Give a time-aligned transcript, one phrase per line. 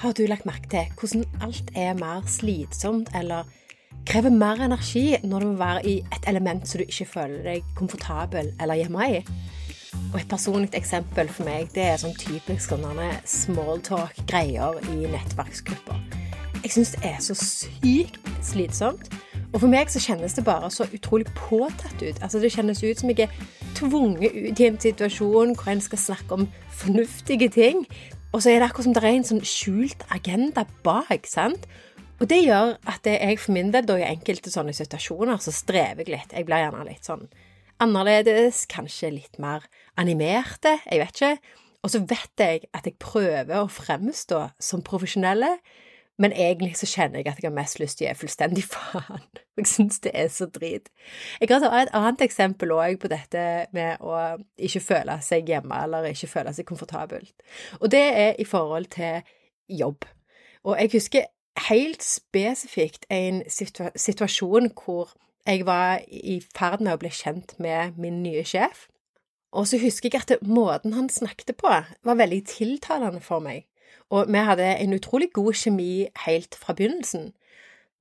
[0.00, 3.44] Har du lagt merke til hvordan alt er mer slitsomt eller
[4.08, 7.66] krever mer energi når du må være i et element som du ikke føler deg
[7.76, 9.18] komfortabel eller hjemme i?
[10.14, 16.00] Og Et personlig eksempel for meg det er sånn typisk sånne smalltalk-greier i nettverksgrupper.
[16.62, 19.10] Jeg syns det er så sykt slitsomt.
[19.52, 22.22] Og for meg så kjennes det bare så utrolig påtatt ut.
[22.22, 23.44] Altså Det kjennes ut som jeg er
[23.76, 27.84] tvunget ut i en situasjon hvor en skal snakke om fornuftige ting,
[28.30, 31.26] og så er det akkurat som det er en sånn skjult agenda bak.
[31.26, 31.66] sant?
[32.20, 36.04] Og det gjør at jeg for min del, da i enkelte sånne situasjoner, så strever
[36.04, 36.34] jeg litt.
[36.36, 37.24] Jeg blir gjerne litt sånn
[37.80, 39.64] annerledes, kanskje litt mer
[39.98, 41.56] animerte, jeg vet ikke.
[41.80, 45.54] Og så vet jeg at jeg prøver å fremstå som profesjonelle,
[46.20, 49.24] men egentlig så kjenner jeg at jeg har mest lyst til å gi fullstendig faen.
[49.56, 50.90] Jeg syns det er så drit.
[51.40, 53.44] Jeg kan ta et annet eksempel òg på dette
[53.76, 57.32] med å ikke føle seg hjemme eller ikke føle seg komfortabelt.
[57.80, 59.22] Og det er i forhold til
[59.80, 60.04] jobb.
[60.68, 61.30] Og jeg husker
[61.70, 65.14] helt spesifikt en situa situasjon hvor
[65.48, 68.90] jeg var i ferd med å bli kjent med min nye sjef.
[69.56, 71.72] Og så husker jeg at måten han snakket på,
[72.04, 73.64] var veldig tiltalende for meg.
[74.10, 77.30] Og vi hadde en utrolig god kjemi helt fra begynnelsen.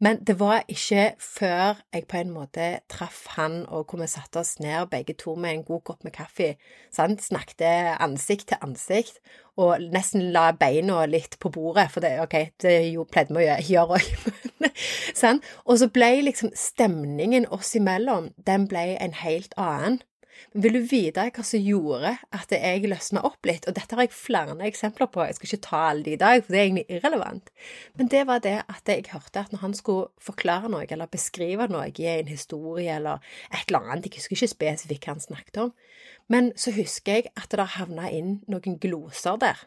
[0.01, 4.39] Men det var ikke før jeg på en måte traff han, og hvor vi satte
[4.39, 6.53] oss ned begge to med en god kopp med kaffe,
[6.91, 7.23] sant?
[7.23, 9.19] snakket ansikt til ansikt,
[9.59, 13.99] og nesten la beina litt på bordet, for det, okay, det pleide vi å gjøre
[13.99, 14.63] òg.
[15.67, 19.99] og så ble liksom stemningen oss imellom, den ble en helt annen.
[20.53, 23.67] Men vil du vite hva som gjorde at jeg løsna opp litt?
[23.69, 26.43] Og dette har jeg flere eksempler på, jeg skal ikke ta alle de i dag,
[26.43, 27.51] for det er egentlig irrelevant.
[27.99, 31.69] Men det var det at jeg hørte at når han skulle forklare noe eller beskrive
[31.71, 35.61] noe i en historie eller et eller annet, jeg husker ikke spesifikt hva han snakket
[35.65, 35.75] om,
[36.29, 39.61] men så husker jeg at det havna inn noen gloser der.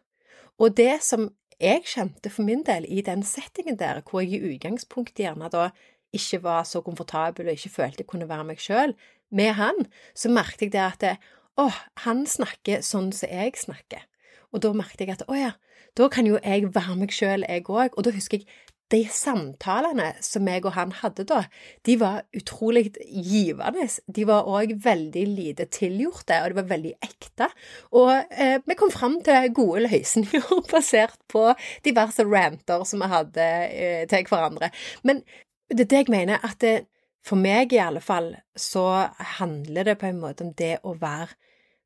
[0.58, 1.30] Og det som
[1.62, 5.70] jeg kjente for min del i den settingen der, hvor jeg i utgangspunktet gjerne da
[6.12, 8.94] ikke var så komfortabel og ikke følte jeg kunne være meg sjøl,
[9.34, 11.12] med han, så merket jeg det at det,
[11.60, 11.68] å,
[12.06, 14.04] han snakker sånn som jeg snakker.
[14.52, 15.54] Og da merket jeg at å ja,
[15.98, 17.96] da kan jo jeg være meg sjøl, jeg òg.
[17.96, 18.48] Og da husker jeg
[18.92, 21.40] de samtalene som jeg og han hadde da,
[21.86, 23.86] de var utrolig givende.
[24.04, 27.48] De var òg veldig lite tilgjorte, og de var veldig ekte.
[27.96, 31.48] Og eh, vi kom fram til gode løsninger basert på
[31.86, 34.72] diverse ranter som vi hadde eh, til hverandre.
[35.08, 35.24] Men
[35.72, 36.74] det er det jeg mener, at det,
[37.22, 41.32] for meg i alle fall så handler det på en måte om det å være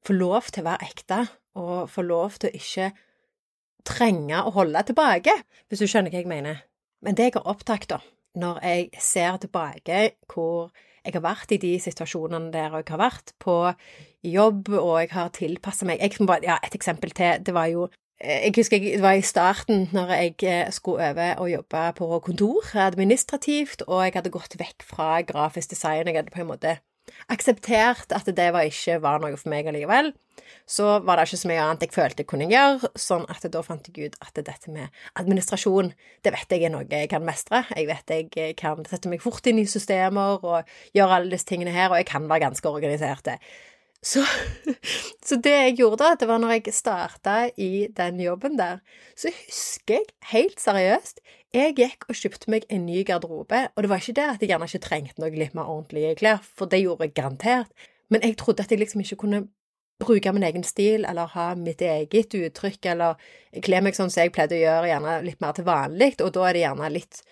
[0.07, 1.17] Få lov til å være ekte,
[1.59, 2.93] og få lov til å ikke
[3.87, 5.33] trenge å holde tilbake,
[5.67, 6.61] hvis du skjønner hva jeg mener.
[7.03, 7.99] Men det jeg har opptatt da,
[8.39, 9.99] når jeg ser tilbake
[10.31, 10.71] hvor
[11.07, 13.57] jeg har vært i de situasjonene der jeg har vært, på
[14.27, 17.43] jobb, og jeg har tilpassa meg jeg, ja, Et eksempel til.
[17.43, 17.87] Det var jo
[18.21, 22.77] jeg husker jeg var i starten, når jeg eh, skulle over og jobbe på kontor
[22.81, 26.09] administrativt, og jeg hadde gått vekk fra grafisk design.
[26.09, 26.79] Jeg hadde på en måte
[27.31, 30.13] akseptert at det var ikke var noe for meg allikevel.
[30.69, 33.63] Så var det ikke så mye annet jeg følte jeg kunne gjøre, sånn at da
[33.65, 34.89] fant jeg ut at dette med
[35.21, 35.93] administrasjon,
[36.25, 37.65] det vet jeg er noe jeg kan mestre.
[37.77, 41.75] Jeg vet jeg kan sette meg fort inn i systemer og gjøre alle disse tingene
[41.75, 43.29] her, og jeg kan være ganske organisert.
[44.03, 44.23] Så,
[45.27, 48.79] så, det jeg gjorde da, det var når jeg starta i den jobben der,
[49.19, 51.21] så husker jeg helt seriøst
[51.55, 54.51] Jeg gikk og kjøpte meg en ny garderobe, og det var ikke det at jeg
[54.53, 58.37] gjerne ikke trengte noe litt mer ordentlige klær, for det gjorde jeg garantert, men jeg
[58.37, 59.47] trodde at jeg liksom ikke kunne
[60.03, 63.17] bruke min egen stil, eller ha mitt eget uttrykk, eller
[63.65, 66.47] kle meg sånn som jeg pleide å gjøre, gjerne litt mer til vanlig, og da
[66.49, 67.25] er det gjerne litt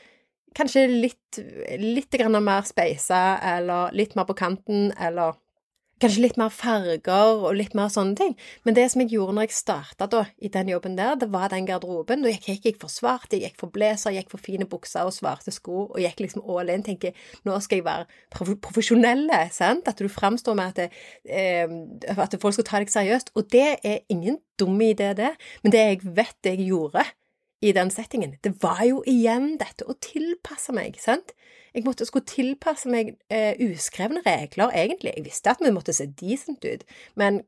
[0.55, 1.37] Kanskje litt,
[1.83, 5.35] litt mer speisa, eller litt mer på kanten, eller
[6.05, 8.35] Kanskje litt mer farger og litt mer sånne ting.
[8.67, 11.49] Men det som jeg gjorde når jeg starta da, i den jobben der, det var
[11.49, 12.21] den garderoben.
[12.21, 15.09] Da gikk jeg ikke for svart, jeg gikk for blazer, jeg gikk for fine bukser
[15.09, 16.85] og svarte sko, og gikk liksom all in.
[16.85, 17.17] Tenker
[17.49, 18.05] nå skal jeg være
[18.69, 19.89] profesjonelle, sant?
[19.89, 23.33] At du framstår med at, det, eh, at folk skal ta deg seriøst.
[23.41, 25.33] Og det er ingen dum idé, det.
[25.65, 27.09] Men det jeg vet jeg gjorde
[27.65, 31.33] i den settingen, det var jo igjen dette å tilpasse meg, sant?
[31.75, 35.13] Jeg måtte skulle tilpasse meg eh, uskrevne regler, egentlig.
[35.17, 36.85] Jeg visste at vi måtte se decent ut,
[37.19, 37.43] men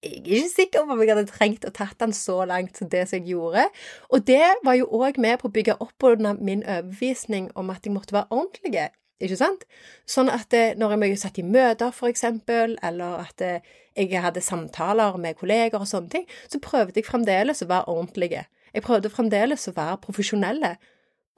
[0.00, 2.88] jeg er ikke sikker på om jeg hadde trengt å tatt den så langt som
[2.88, 3.66] det som jeg gjorde.
[4.08, 7.84] Og det var jo òg med på å bygge opp under min overbevisning om at
[7.84, 8.88] jeg måtte være ordentlig.
[9.20, 9.66] Ikke sant?
[10.08, 13.66] Sånn at eh, når jeg satt i møter, for eksempel, eller at eh,
[13.96, 18.46] jeg hadde samtaler med kolleger og sånne ting, så prøvde jeg fremdeles å være ordentlig.
[18.72, 20.78] Jeg prøvde fremdeles å være profesjonelle.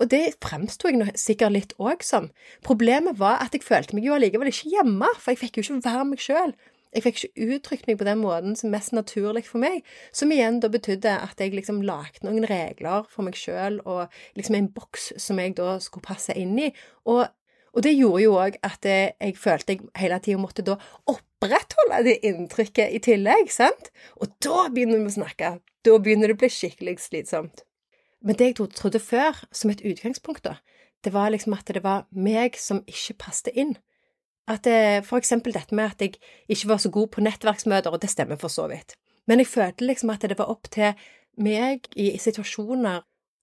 [0.03, 2.33] Og det fremsto jeg sikkert litt òg som.
[2.67, 5.85] Problemet var at jeg følte meg jo allikevel ikke hjemme, for jeg fikk jo ikke
[5.85, 6.55] være meg sjøl.
[6.93, 9.81] Jeg fikk ikke uttrykt meg på den måten som mest naturlig for meg,
[10.13, 14.59] som igjen da betydde at jeg liksom lagde noen regler for meg sjøl og liksom
[14.59, 16.69] en boks som jeg da skulle passe inn i.
[17.09, 17.25] Og,
[17.73, 20.77] og det gjorde jo òg at jeg følte jeg hele tida måtte da
[21.09, 23.89] opprettholde det inntrykket i tillegg, sant?
[24.21, 25.59] Og da begynner vi å snakke.
[25.87, 27.65] Da begynner det å bli skikkelig slitsomt.
[28.23, 30.57] Men det jeg trodde før, som et utgangspunkt, da,
[31.05, 33.77] det var liksom at det var meg som ikke passet inn.
[34.49, 38.03] At det, for eksempel dette med at jeg ikke var så god på nettverksmøter, og
[38.03, 38.97] det stemmer for så vidt.
[39.27, 40.95] Men jeg følte liksom at det var opp til
[41.43, 43.03] meg i situasjoner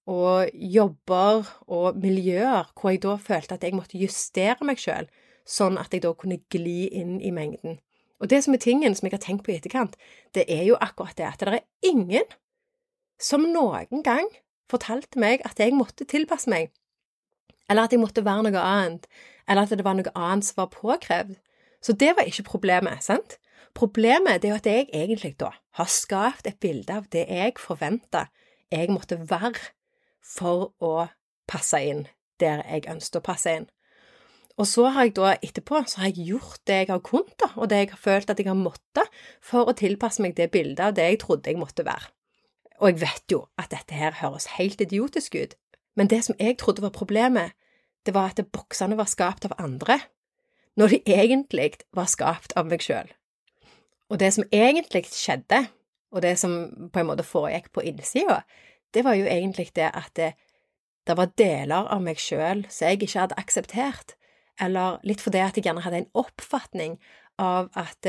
[0.10, 5.08] og jobber og miljøer hvor jeg da følte at jeg måtte justere meg sjøl,
[5.48, 7.80] sånn at jeg da kunne gli inn i mengden.
[8.20, 9.96] Og det som er tingen som jeg har tenkt på i etterkant,
[10.36, 12.28] det er jo akkurat det at det er ingen
[13.20, 14.28] som noen gang
[14.70, 16.72] fortalte meg at jeg måtte tilpasse meg,
[17.70, 19.08] eller at jeg måtte være noe annet,
[19.50, 21.38] eller at det var noe annet som var påkrevd.
[21.82, 23.38] Så det var ikke problemet, sant?
[23.78, 28.28] Problemet er jo at jeg egentlig da har skapt et bilde av det jeg forventa
[28.70, 29.54] jeg måtte være
[30.26, 31.10] for å
[31.50, 32.06] passe inn
[32.42, 33.68] der jeg ønsket å passe inn.
[34.60, 37.70] Og så har jeg da etterpå så har jeg gjort det jeg har kunnet, og
[37.72, 39.08] det jeg har følt at jeg har måttet,
[39.40, 42.12] for å tilpasse meg det bildet av det jeg trodde jeg måtte være.
[42.80, 45.56] Og jeg vet jo at dette her høres helt idiotisk ut,
[46.00, 47.52] men det som jeg trodde var problemet,
[48.06, 50.00] det var at boksene var skapt av andre,
[50.80, 53.10] når de egentlig var skapt av meg sjøl.
[54.10, 55.66] Og det som egentlig skjedde,
[56.12, 58.42] og det som på en måte foregikk på innsida,
[58.96, 60.32] det var jo egentlig det at det,
[61.06, 64.16] det var deler av meg sjøl som jeg ikke hadde akseptert,
[64.60, 66.98] eller litt fordi at jeg gjerne hadde en oppfatning
[67.40, 68.08] av at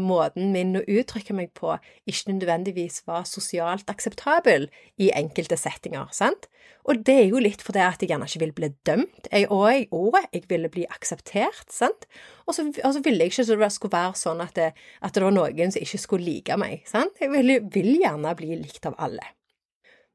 [0.00, 1.74] måten min å uttrykke meg på
[2.08, 4.68] ikke nødvendigvis var sosialt akseptabel
[5.00, 6.48] i enkelte settinger, sant?
[6.88, 9.92] Og det er jo litt fordi at jeg gjerne ikke vil bli dømt, jeg, og,
[9.92, 12.06] og jeg ville bli akseptert, sant?
[12.46, 14.70] Og så, og ville jeg ikke så det skulle være sånn at det,
[15.04, 17.18] at det var noen som ikke skulle like meg, sant?
[17.20, 19.34] Jeg vil, vil gjerne bli likt av alle.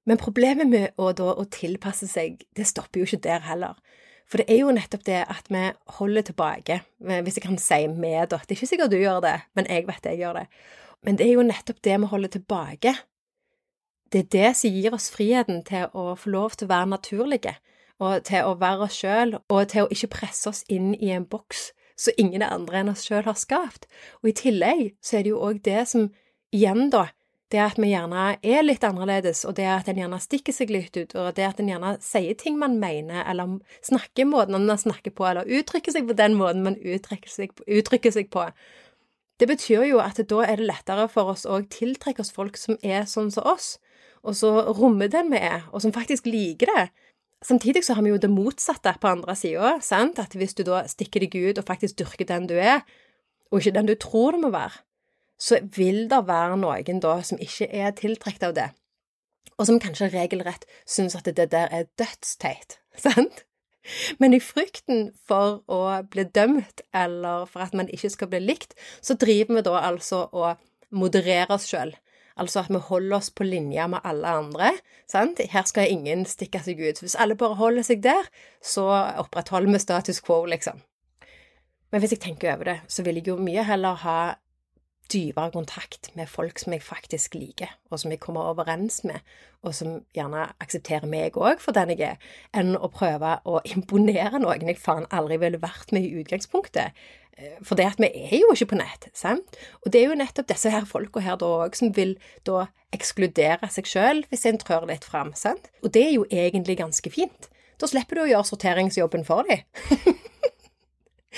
[0.09, 3.77] Men problemet med å, da, å tilpasse seg, det stopper jo ikke der heller.
[4.30, 5.64] For det er jo nettopp det at vi
[6.00, 8.40] holder tilbake, hvis jeg kan si vi, da.
[8.40, 10.46] Det er ikke sikkert du gjør det, men jeg vet jeg gjør det.
[11.04, 12.96] Men det er jo nettopp det vi holder tilbake.
[14.14, 17.56] Det er det som gir oss friheten til å få lov til å være naturlige,
[18.02, 21.25] og til å være oss sjøl, og til å ikke presse oss inn i en
[21.30, 23.88] boks som ingen andre enn oss sjøl har skapt.
[24.22, 26.10] Og i tillegg så er det jo òg det som
[26.54, 27.08] igjen, da,
[27.53, 30.95] det at vi gjerne er litt annerledes, og det at en gjerne stikker seg litt
[30.97, 35.13] ut, og det at en gjerne sier ting man mener, eller snakker måten man snakker
[35.13, 38.47] på, eller uttrykker seg på den måten man uttrykker seg, uttrykker seg på,
[39.41, 42.77] det betyr jo at da er det lettere for oss å tiltrekke oss folk som
[42.81, 43.75] er sånn som oss,
[44.23, 46.85] og så rommer den vi er, og som faktisk liker det.
[47.44, 51.25] Samtidig så har vi jo det motsatte på andre sida, at hvis du da stikker
[51.25, 52.85] deg ut og faktisk dyrker den du er,
[53.51, 54.79] og ikke den du tror du må være,
[55.39, 58.69] så vil det være noen da som ikke er tiltrukket av det,
[59.57, 63.44] og som kanskje regelrett synes at det der er dødsteit, sant?
[64.19, 68.77] Men i frykten for å bli dømt, eller for at man ikke skal bli likt,
[69.03, 70.53] så driver vi da altså å
[70.95, 71.91] moderere oss sjøl.
[72.39, 74.71] Altså at vi holder oss på linje med alle andre.
[75.09, 75.41] Sant?
[75.51, 77.01] Her skal ingen stikke seg ut.
[77.03, 78.29] Hvis alle bare holder seg der,
[78.63, 78.88] så
[79.21, 80.79] opprettholder vi status quo, liksom.
[81.94, 84.18] Men hvis jeg tenker over det, så vil jeg jo mye heller ha
[85.11, 89.19] dypere kontakt med folk som jeg faktisk liker, og som jeg kommer overens med,
[89.63, 94.41] og som gjerne aksepterer meg òg for den jeg er, enn å prøve å imponere
[94.41, 96.98] noen jeg faen aldri ville vært med i utgangspunktet.
[97.38, 99.57] Eh, for det at vi er jo ikke på nett, sant?
[99.83, 102.17] Og det er jo nettopp disse her folka her da òg som vil
[102.48, 105.72] da ekskludere seg sjøl hvis en trør litt fram, sant?
[105.83, 107.50] Og det er jo egentlig ganske fint.
[107.81, 109.65] Da slipper du å gjøre sorteringsjobben for dem.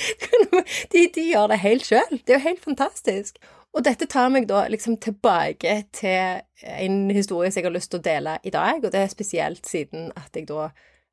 [0.94, 2.20] de, de, gjør det helt sjøl.
[2.22, 3.40] Det er jo helt fantastisk.
[3.76, 8.00] Og dette tar meg da liksom tilbake til en historie som jeg har lyst til
[8.00, 10.70] å dele i dag, og det er spesielt siden at jeg da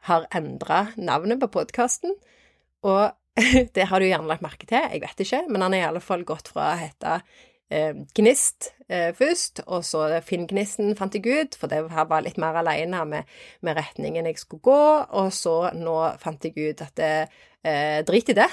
[0.07, 2.15] har endra navnet på podkasten.
[2.87, 3.11] Og
[3.77, 6.05] det har du gjerne lagt merke til, jeg vet ikke, men han er i alle
[6.05, 7.19] fall gått fra å hete
[7.73, 12.41] eh, Gnist eh, først, og så Finn Gnisten fant jeg ut, for det var litt
[12.43, 13.31] mer alene med,
[13.65, 14.83] med retningen jeg skulle gå,
[15.23, 17.15] og så nå fant jeg ut at det,
[17.65, 18.51] eh, drit i det.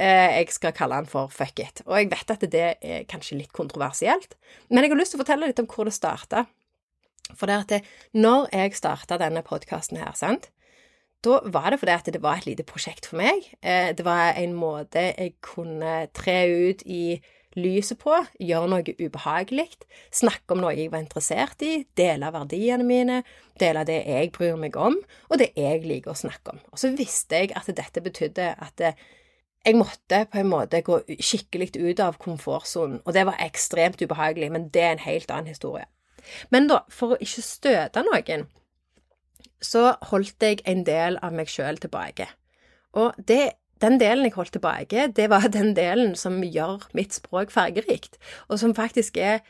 [0.00, 1.82] Eh, jeg skal kalle han for fuck it.
[1.84, 4.38] Og jeg vet at det er kanskje litt kontroversielt,
[4.70, 6.46] men jeg har lyst til å fortelle litt om hvor det starta.
[7.36, 7.82] For det at det,
[8.16, 10.48] når jeg starta denne podkasten her, sant,
[11.20, 13.44] da var det fordi at det var et lite prosjekt for meg.
[13.60, 17.20] Eh, det var en måte jeg kunne tre ut i
[17.58, 19.66] lyset på, gjøre noe ubehagelig,
[20.14, 23.22] snakke om noe jeg var interessert i, dele verdiene mine,
[23.58, 24.96] dele det jeg bryr meg om,
[25.28, 26.60] og det jeg liker å snakke om.
[26.70, 28.94] Og så visste jeg at dette betydde at det,
[29.66, 34.50] jeg måtte på en måte gå skikkelig ut av komfortsonen, og det var ekstremt ubehagelig,
[34.52, 35.84] men det er en helt annen historie.
[36.52, 38.46] Men da, for å ikke støte noen,
[39.60, 42.28] så holdt jeg en del av meg sjøl tilbake.
[42.96, 47.52] Og det, den delen jeg holdt tilbake, det var den delen som gjør mitt språk
[47.52, 48.16] fargerikt,
[48.48, 49.42] og som faktisk er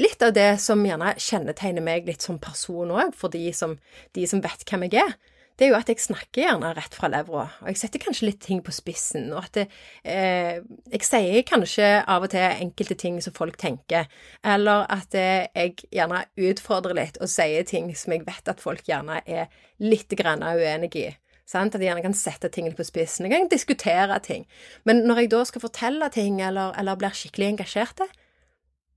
[0.00, 3.78] litt av det som gjerne kjennetegner meg litt som person òg, for de som,
[4.18, 5.14] de som vet hvem jeg er
[5.54, 8.40] det er jo at jeg snakker gjerne rett fra levra, og jeg setter kanskje litt
[8.42, 9.64] ting på spissen, og at det,
[10.02, 10.56] eh,
[10.90, 14.08] jeg sier kanskje av og til enkelte ting som folk tenker,
[14.42, 18.82] eller at eh, jeg gjerne utfordrer litt og sier ting som jeg vet at folk
[18.88, 19.46] gjerne er
[19.78, 21.06] litt grann uenig i.
[21.46, 21.76] Sant?
[21.76, 23.28] At jeg gjerne kan sette ting litt på spissen.
[23.28, 24.46] Jeg kan diskutere ting.
[24.88, 28.00] Men når jeg da skal fortelle ting, eller, eller blir skikkelig engasjert,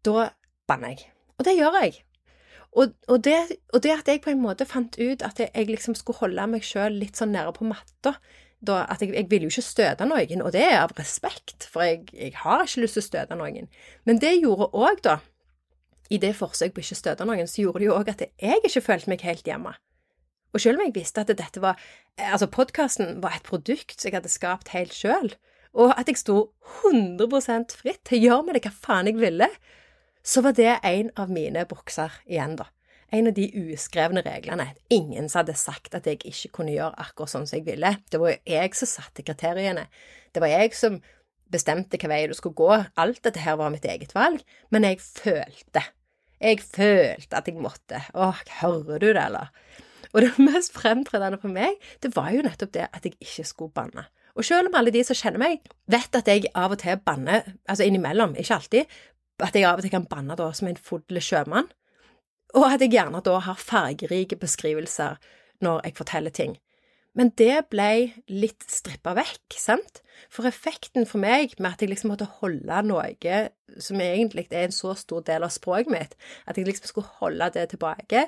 [0.08, 0.30] da
[0.68, 1.10] banner jeg.
[1.38, 2.00] Og det gjør jeg.
[2.74, 3.38] Og, og, det,
[3.74, 6.66] og, det, at jeg på en måte fant ut at jeg liksom skulle holde meg
[6.66, 8.18] sjøl litt sånn nede på matta
[8.66, 12.08] at jeg, jeg ville jo ikke støte noen, og det er av respekt, for jeg,
[12.14, 13.68] jeg har ikke lyst til å støte noen.
[14.04, 15.20] Men det gjorde òg, da,
[16.10, 18.64] i det forsøket på ikke å støte noen, så gjorde det jo òg at jeg
[18.66, 19.76] ikke følte meg helt hjemme.
[20.56, 21.80] Og selv om jeg visste at dette var
[22.18, 25.36] Altså, podkasten var et produkt jeg hadde skapt helt sjøl,
[25.78, 26.48] og at jeg sto
[26.82, 29.52] 100% fritt til å gjøre med det hva faen jeg ville,
[30.28, 32.68] så var det en av mine bukser igjen, da.
[33.16, 34.74] En av de uskrevne reglene.
[34.92, 37.94] Ingen som hadde sagt at jeg ikke kunne gjøre akkurat sånn som jeg ville.
[38.12, 39.86] Det var jo jeg som satte kriteriene.
[40.36, 41.00] Det var jeg som
[41.48, 42.74] bestemte hvilken vei du skulle gå.
[43.00, 44.44] Alt dette her var mitt eget valg,
[44.76, 45.86] men jeg følte.
[46.44, 48.04] Jeg følte at jeg måtte.
[48.14, 49.56] Åh, hører du det, eller?
[50.12, 53.76] Og det mest fremtredende for meg, det var jo nettopp det at jeg ikke skulle
[53.76, 54.10] banne.
[54.38, 57.48] Og selv om alle de som kjenner meg, vet at jeg av og til banner,
[57.66, 58.98] altså innimellom, ikke alltid,
[59.46, 61.70] at jeg av og til kan banne da som en full sjømann,
[62.56, 65.20] og at jeg gjerne da har fargerike beskrivelser
[65.62, 66.58] når jeg forteller ting.
[67.18, 70.04] Men det ble litt strippa vekk, sant?
[70.34, 73.08] For effekten for meg med at jeg liksom måtte holde noe
[73.82, 76.14] som egentlig er en så stor del av språket mitt,
[76.46, 78.28] at jeg liksom skulle holde det tilbake,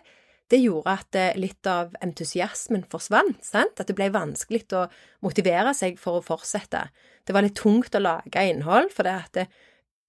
[0.49, 3.77] det gjorde at eh, litt av entusiasmen forsvant, sant?
[3.77, 4.87] At det ble vanskelig å
[5.21, 6.87] motivere seg for å fortsette.
[7.21, 9.45] Det var litt tungt å lage innhold, for det at det,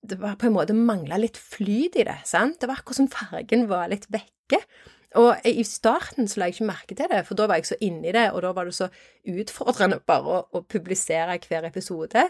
[0.02, 2.20] det var på en måte mangla litt flyt i det.
[2.24, 2.60] sant?
[2.60, 4.60] Det var akkurat som fargen var litt vekke.
[5.20, 7.80] Og i starten så la jeg ikke merke til det, for da var jeg så
[7.82, 8.86] inni det, og da var det så
[9.26, 12.28] utfordrende bare å, å publisere hver episode.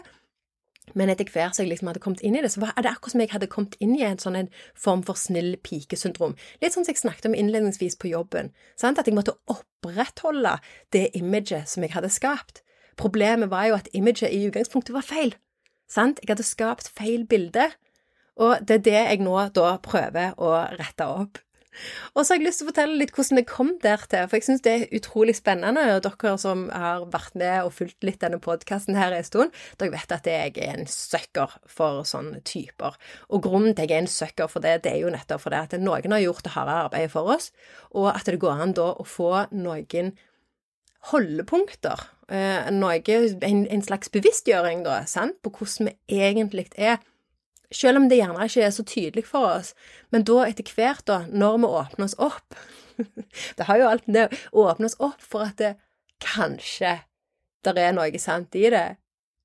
[0.97, 3.13] Men etter hvert som jeg liksom hadde kommet inn i det, så var det akkurat
[3.13, 6.33] som jeg hadde kommet inn i en sånn en form for snill pike-syndrom.
[6.63, 8.49] Litt sånn som jeg snakket om innledningsvis på jobben.
[8.81, 8.99] Sant?
[8.99, 10.57] At jeg måtte opprettholde
[10.91, 12.63] det imaget som jeg hadde skapt.
[12.99, 15.37] Problemet var jo at imaget i utgangspunktet var feil.
[15.91, 16.21] Sant?
[16.23, 17.67] Jeg hadde skapt feil bilde,
[18.39, 21.41] og det er det jeg nå da prøver å rette opp.
[22.15, 24.37] Og så har jeg lyst til å fortelle litt hvordan det kom der til, for
[24.37, 25.83] jeg syns det er utrolig spennende.
[25.95, 29.93] Og dere som har vært med og fulgt litt denne podkasten her en stund, dere
[29.95, 32.99] vet at jeg er en sucker for sånne typer.
[33.31, 35.61] Og grunnen til at jeg er en sucker for det, det er jo nettopp fordi
[35.61, 37.51] at noen har gjort det harde arbeidet for oss,
[37.95, 40.13] og at det går an da å få noen
[41.11, 42.03] holdepunkter.
[42.31, 42.99] Eh, noe,
[43.43, 47.01] en, en, slags bevisstgjøring, da, sant, på hvordan vi egentlig er.
[47.71, 49.73] Selv om det gjerne ikke er så tydelig for oss.
[50.11, 52.59] Men da, etter hvert, da, når vi åpner oss opp
[53.57, 55.71] Det har jo alt det å åpne oss opp for at det
[56.21, 56.99] kanskje
[57.65, 58.83] det er noe sant i det,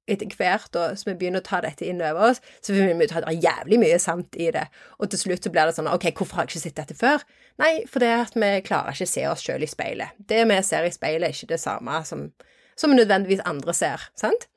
[0.08, 3.08] etter hvert da, som vi begynner å ta dette inn over oss, så begynner vi
[3.10, 4.64] ta jævlig mye sant i det.
[5.00, 7.24] Og til slutt så blir det sånn OK, hvorfor har jeg ikke sett dette før?
[7.60, 10.16] Nei, for det er at vi klarer ikke å se oss sjøl i speilet.
[10.16, 12.28] Det vi ser i speilet, er ikke det samme som,
[12.76, 14.48] som nødvendigvis andre ser, sant?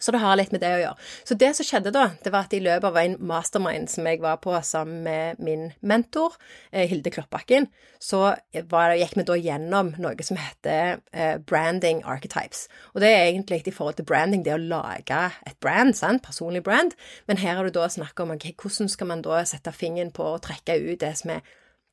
[0.00, 1.08] Så det har litt med det å gjøre.
[1.28, 4.22] Så det som skjedde da, det var at i løpet av en mastermind som jeg
[4.22, 6.38] var på sammen med min mentor,
[6.72, 7.68] eh, Hilde Kloppbakken,
[8.00, 8.22] så
[8.70, 12.64] var, gikk vi da gjennom noe som heter eh, branding archetypes.
[12.94, 16.24] Og det er egentlig i forhold til branding, det å lage et brand, sant?
[16.24, 16.96] personlig brand.
[17.28, 20.24] Men her har du da snakket om okay, hvordan skal man da sette fingeren på
[20.24, 21.44] å trekke ut det som er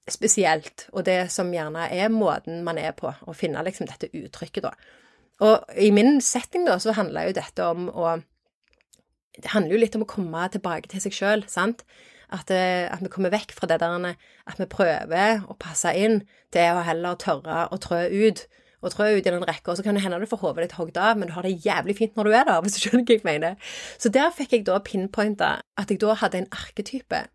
[0.08, 4.64] spesielt, og det som gjerne er måten man er på, å finne liksom dette uttrykket,
[4.64, 5.04] da.
[5.46, 8.18] Og i min setting, da, så handler jo dette om å
[9.38, 11.84] Det handler jo litt om å komme tilbake til seg sjøl, sant?
[12.34, 14.16] At, eh, at, vi kommer vekk fra det der
[14.50, 18.48] at vi prøver å passe inn, til å heller tørre å trø ut.
[18.82, 20.76] Og trø ut i den rekka, og så kan det hende du får hodet ditt
[20.80, 23.06] hogd av, men du har det jævlig fint når du er der, hvis du skjønner
[23.06, 23.74] hva jeg mener.
[24.02, 27.28] Så der fikk jeg da pinpointa at jeg da hadde en arketype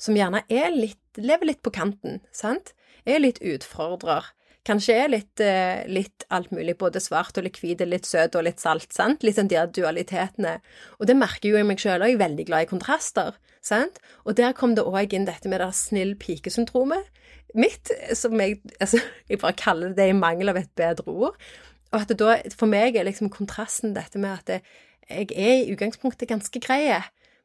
[0.00, 2.72] som gjerne er litt, lever litt på kanten, sant?
[3.04, 4.32] Er litt utfordrer
[4.68, 8.62] kanskje er litt, eh, litt, alt mulig, både svart og likvid, litt søt og litt
[8.62, 9.22] salt, sant?
[9.22, 10.60] Litt sånn de dualitetene.
[11.00, 13.98] Og det merker jo jeg meg sjøl òg, jeg er veldig glad i kontraster, sant?
[14.24, 17.10] Og der kom det òg inn dette med det snill pike-syndromet
[17.54, 21.36] mitt, som jeg Altså, jeg bare kaller det i mangel av et bedre ord.
[21.92, 24.62] Og at da, for meg er liksom kontrasten dette med at
[25.10, 26.86] jeg er i utgangspunktet ganske grei,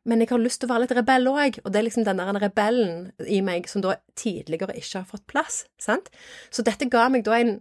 [0.07, 2.21] men jeg har lyst til å være litt rebell òg, og det er liksom den
[2.21, 6.07] der rebellen i meg som da tidligere ikke har fått plass, sant?
[6.49, 7.57] Så dette ga meg da en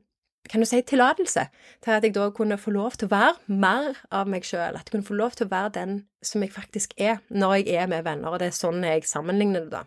[0.47, 1.43] kan du si, tillatelse
[1.83, 4.87] til at jeg da kunne få lov til å være mer av meg sjøl, at
[4.87, 7.91] jeg kunne få lov til å være den som jeg faktisk er når jeg er
[7.91, 9.83] med venner, og det er sånn jeg sammenligner det, da.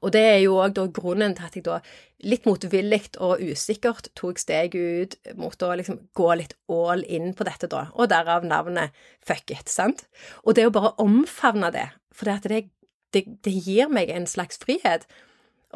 [0.00, 1.80] Og det er jo òg grunnen til at jeg da
[2.24, 7.46] litt motvillig og usikkert tok steget ut mot å liksom gå litt all in på
[7.48, 8.94] dette, da, og derav navnet
[9.26, 10.06] Fuck it, sant?
[10.44, 12.68] Og det å bare omfavne det, for det,
[13.12, 15.06] det, det gir meg en slags frihet.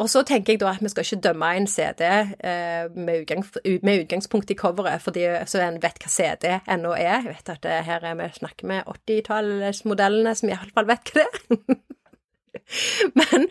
[0.00, 3.50] Og så tenker jeg da at vi skal ikke dømme en CD eh, med, utgangs,
[3.82, 7.26] med, utgangspunkt i coveret, fordi så en vet hva CD ennå er.
[7.26, 11.26] Jeg vet at det her er vi snakker med 80-tallsmodellene som iallfall vet hva det
[11.26, 11.80] er.
[13.18, 13.46] men,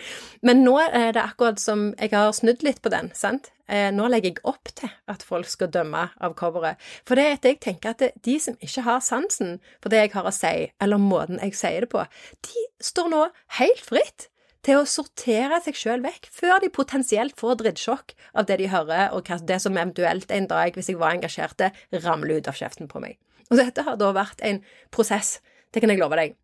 [0.45, 3.51] men, nå er det akkurat som jeg har snudd litt på den, sant.
[3.69, 6.79] Eh, nå legger jeg opp til at folk skal dømme av coveret.
[7.05, 10.15] For det er at jeg tenker at de som ikke har sansen for det jeg
[10.15, 12.03] har å si, eller måten jeg sier det på,
[12.47, 13.23] de står nå
[13.59, 14.29] helt fritt
[14.65, 19.13] til å sortere seg sjøl vekk, før de potensielt får drittsjokk av det de hører,
[19.15, 21.71] og det som eventuelt en dag, hvis jeg var engasjerte,
[22.03, 23.15] ramler ut av kjeften på meg.
[23.49, 24.59] Og dette har da vært en
[24.93, 25.37] prosess,
[25.71, 26.35] det kan jeg love deg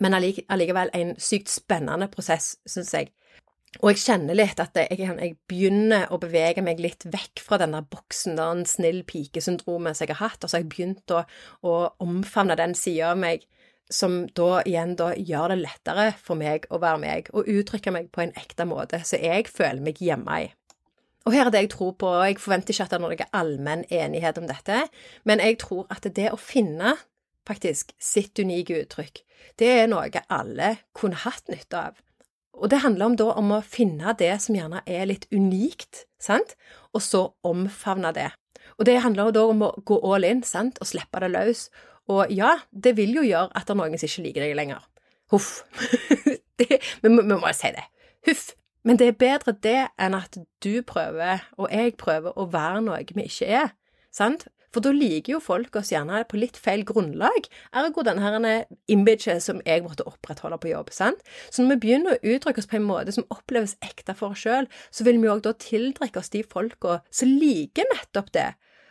[0.00, 3.10] men allikevel en sykt spennende prosess, syns jeg.
[3.78, 7.84] Og jeg kjenner litt at jeg, jeg, begynner å bevege meg litt vekk fra denne
[7.86, 11.22] boksen, den snill pike-syndromet som jeg har hatt, og så har jeg begynt å,
[11.62, 13.46] å omfavne den sida av meg
[13.90, 18.10] som da igjen da gjør det lettere for meg å være meg, og uttrykke meg
[18.14, 20.50] på en ekte måte, så jeg føler meg hjemme i.
[21.28, 23.34] Og her er det jeg tror på, og jeg forventer ikke at det er noen
[23.36, 24.82] allmenn enighet om dette,
[25.28, 26.96] men jeg tror at det å finne
[27.50, 29.24] faktisk sitt unike uttrykk.
[29.58, 31.98] Det er noe alle kunne hatt nytte av.
[32.60, 36.56] Og det handler om da om å finne det som gjerne er litt unikt, sant,
[36.92, 38.28] og så omfavne det.
[38.76, 41.68] Og det handler da om å gå all in, sant, og slippe det løs.
[42.10, 44.84] Og ja, det vil jo gjøre at det er noen som ikke liker deg lenger.
[45.32, 45.50] Huff.
[46.60, 47.86] det, vi, vi må si det.
[48.28, 48.50] Huff.
[48.84, 53.02] Men det er bedre det enn at du prøver, og jeg prøver, å være noe
[53.12, 53.74] vi ikke er.
[54.12, 54.48] Sant?
[54.70, 59.42] For da liker jo folk oss gjerne på litt feil grunnlag, ergo denne her imaget
[59.42, 60.92] som jeg måtte opprettholde på jobb.
[60.94, 61.18] sant?
[61.50, 64.44] Så når vi begynner å uttrykke oss på en måte som oppleves ekte for oss
[64.44, 68.48] sjøl, så vil vi òg da tildrikke oss de folka som liker nettopp det,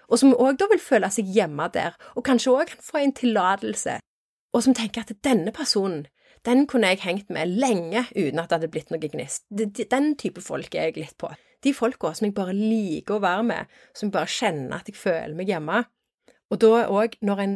[0.09, 3.15] og som òg da vil føle seg hjemme der, og kanskje òg kan få en
[3.15, 3.99] tillatelse,
[4.53, 6.07] og som tenker at denne personen
[6.47, 9.43] den kunne jeg hengt med lenge uten at det hadde blitt noe gnist.
[9.51, 11.31] Den type folk er jeg litt på.
[11.65, 14.99] De folka som jeg bare liker å være med, som jeg bare kjenner at jeg
[14.99, 15.83] føler meg hjemme.
[16.49, 17.55] Og da òg, når en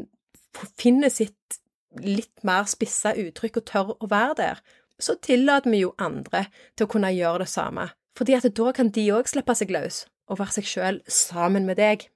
[0.78, 1.60] finner sitt
[2.02, 4.64] litt mer spissa uttrykk og tør å være der,
[5.02, 8.92] så tillater vi jo andre til å kunne gjøre det samme, fordi at da kan
[8.94, 12.08] de òg slippe seg løs og være seg sjøl sammen med deg.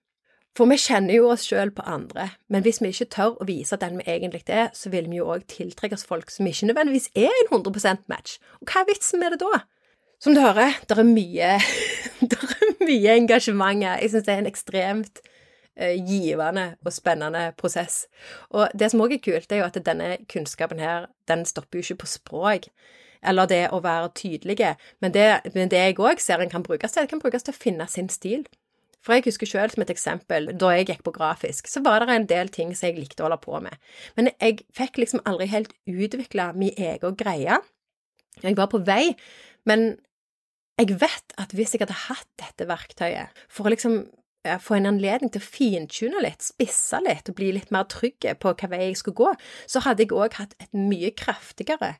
[0.58, 3.78] For vi kjenner jo oss sjøl på andre, men hvis vi ikke tør å vise
[3.78, 7.12] den vi egentlig er, så vil vi jo òg tiltrekke oss folk som ikke nødvendigvis
[7.14, 8.40] er en 100% match.
[8.62, 9.60] Og hva er vitsen med det da?
[10.20, 11.56] Som du hører, det er mye,
[12.32, 14.00] det er mye engasjement her.
[14.02, 18.06] Jeg syns det er en ekstremt uh, givende og spennende prosess.
[18.50, 21.86] Og det som òg er kult, er jo at denne kunnskapen her, den stopper jo
[21.86, 22.70] ikke på språk.
[23.28, 24.76] Eller det å være tydelige.
[25.02, 27.54] Men det, men det jeg òg ser en kan brukes til, det kan brukes til
[27.54, 28.48] å finne sin stil.
[29.06, 32.16] For jeg husker selv som et eksempel, da jeg gikk på grafisk, så var det
[32.16, 33.78] en del ting som jeg likte å holde på med.
[34.18, 37.62] Men jeg fikk liksom aldri helt utvikla min egen greie.
[38.44, 39.14] Jeg var på vei,
[39.70, 39.96] men
[40.78, 44.04] jeg vet at hvis jeg hadde hatt dette verktøyet for å liksom
[44.64, 48.54] få en anledning til å fintune litt, spisse litt og bli litt mer trygg på
[48.54, 49.32] hva vei jeg skulle gå,
[49.68, 51.98] så hadde jeg òg hatt et mye kraftigere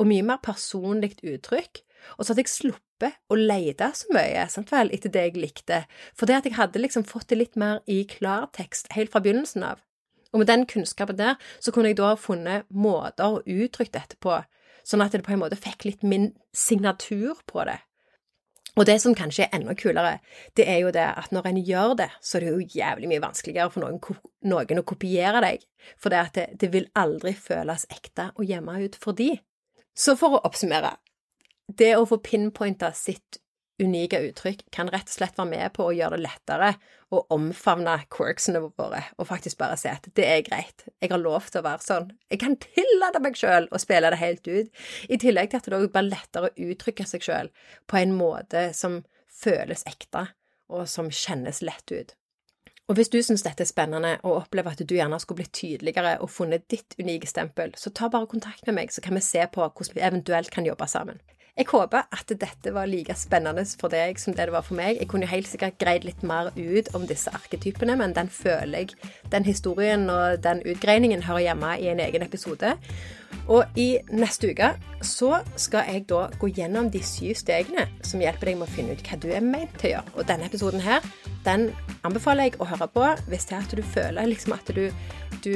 [0.00, 1.82] og mye mer personlig uttrykk,
[2.16, 5.82] og så hadde jeg sluppet å lete så mye sant vel, etter det jeg likte,
[6.16, 9.66] for det at jeg hadde liksom fått det litt mer i klartekst helt fra begynnelsen
[9.66, 9.84] av.
[10.30, 14.16] Og med den kunnskapen der, så kunne jeg da ha funnet måter å uttrykke dette
[14.22, 14.38] på,
[14.86, 17.80] sånn at det på en måte fikk litt min signatur på det.
[18.78, 20.20] Og det som kanskje er enda kulere,
[20.56, 23.22] det er jo det at når en gjør det, så er det jo jævlig mye
[23.24, 23.98] vanskeligere for noen,
[24.46, 25.64] noen å kopiere deg,
[25.98, 29.32] for det det, det vil aldri føles ekte og hjemme ut for de.
[29.96, 30.94] Så for å oppsummere,
[31.66, 33.40] det å få pinpointa sitt
[33.80, 36.70] unike uttrykk kan rett og slett være med på å gjøre det lettere
[37.10, 41.48] å omfavne quirksene våre, og faktisk bare si at det er greit, jeg har lov
[41.50, 44.70] til å være sånn, jeg kan tillate meg sjøl å spille det helt ut,
[45.10, 47.50] i tillegg til at det også blir lettere å uttrykke seg sjøl
[47.90, 49.02] på en måte som
[49.40, 50.28] føles ekte,
[50.70, 52.14] og som kjennes lett ut.
[52.90, 56.16] Og hvis du syns dette er spennende og opplever at du gjerne skulle blitt tydeligere
[56.24, 59.44] og funnet ditt unike stempel, så ta bare kontakt med meg, så kan vi se
[59.46, 61.20] på hvordan vi eventuelt kan jobbe sammen.
[61.58, 64.98] Jeg håper at dette var like spennende for deg som det det var for meg.
[65.00, 68.94] Jeg kunne helt sikkert greid litt mer ut om disse arketypene, men den føler jeg,
[69.32, 72.76] den historien og den utgreiningen hører hjemme i en egen episode.
[73.50, 74.72] Og i neste uke
[75.06, 78.94] så skal jeg da gå gjennom de syv stegene som hjelper deg med å finne
[78.94, 80.16] ut hva du er ment til å gjøre.
[80.16, 81.04] Og denne episoden her,
[81.44, 81.70] den
[82.06, 84.86] anbefaler jeg å høre på hvis det er at du føler liksom at du
[85.44, 85.52] du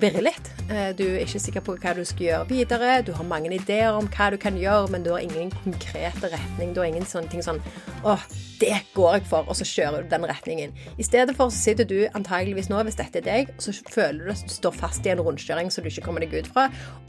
[0.00, 0.50] virrer litt.
[0.70, 2.94] Eh, du er ikke sikker på hva du skal gjøre videre.
[3.06, 6.74] Du har mange ideer om hva du kan gjøre, men du har ingen konkrete retning.
[6.74, 7.60] Du har ingen sånne ting sånn
[8.06, 8.16] Å,
[8.60, 10.74] det går jeg for, og så kjører du den retningen.
[10.98, 14.26] I stedet for så sitter du antageligvis nå, hvis dette er deg, og så føler
[14.26, 16.68] du at du står fast i en rundkjøring som du ikke kommer deg ut fra.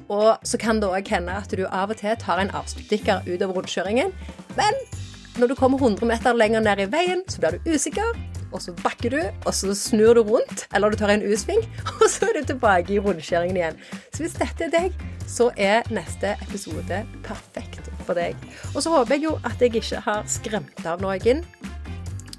[0.10, 3.62] Og så kan det òg hende at du av og til tar en avstikker utover
[3.62, 4.14] rundkjøringen.
[4.58, 4.82] Men
[5.40, 8.12] når du kommer 100 meter lenger ned i veien, så blir du usikker
[8.50, 11.62] og så bakker du, og så snur du rundt, eller du tar en U-sving,
[12.02, 13.80] og så er du tilbake i rundkjøringen igjen.
[14.14, 18.38] Så hvis dette er deg, så er neste episode perfekt for deg.
[18.74, 21.44] Og så håper jeg jo at jeg ikke har skremt av noen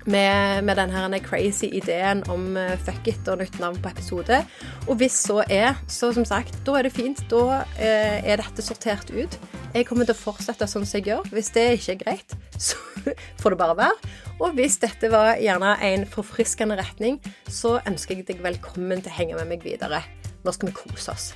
[0.06, 4.40] med, med denne crazy ideen om uh, fuck it og nytt navn på episode.
[4.88, 7.22] Og hvis så er, så som sagt, da er det fint.
[7.30, 9.36] Da eh, er dette sortert ut.
[9.74, 11.30] Jeg kommer til å fortsette sånn som jeg gjør.
[11.34, 12.36] Hvis det ikke er greit,
[12.70, 12.78] så
[13.40, 14.12] får det bare være.
[14.40, 19.18] Og hvis dette var gjerne en forfriskende retning, så ønsker jeg deg velkommen til å
[19.20, 20.02] henge med meg videre.
[20.44, 21.32] Nå skal vi kose oss.